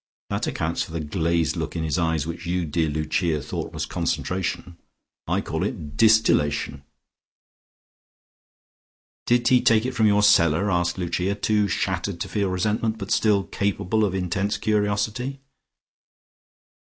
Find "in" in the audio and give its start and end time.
1.75-1.83